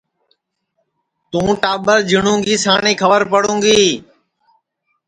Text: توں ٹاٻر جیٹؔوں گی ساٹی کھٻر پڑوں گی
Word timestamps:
توں 1.31 1.49
ٹاٻر 1.61 1.97
جیٹؔوں 2.09 2.39
گی 2.45 2.53
ساٹی 2.63 2.93
کھٻر 3.01 3.21
پڑوں 3.31 3.57
گی 3.63 3.81